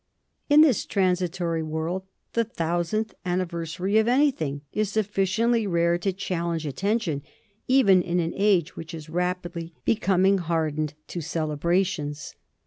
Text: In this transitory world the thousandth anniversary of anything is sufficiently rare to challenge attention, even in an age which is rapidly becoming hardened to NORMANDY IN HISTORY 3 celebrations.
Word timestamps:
In 0.49 0.61
this 0.61 0.87
transitory 0.87 1.61
world 1.61 2.07
the 2.33 2.43
thousandth 2.43 3.13
anniversary 3.23 3.99
of 3.99 4.07
anything 4.07 4.61
is 4.73 4.89
sufficiently 4.91 5.67
rare 5.67 5.99
to 5.99 6.11
challenge 6.11 6.65
attention, 6.65 7.21
even 7.67 8.01
in 8.01 8.19
an 8.19 8.33
age 8.35 8.75
which 8.75 8.95
is 8.95 9.11
rapidly 9.11 9.75
becoming 9.85 10.39
hardened 10.39 10.95
to 11.09 11.19
NORMANDY 11.19 11.19
IN 11.19 11.19
HISTORY 11.19 11.21
3 11.21 11.21
celebrations. 11.21 12.35